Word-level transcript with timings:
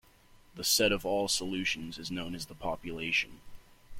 The 0.55 0.63
set 0.63 0.91
of 0.91 1.05
all 1.05 1.27
solutions 1.27 1.99
is 1.99 2.09
known 2.09 2.33
as 2.33 2.47
the 2.47 2.55
"population". 2.55 3.39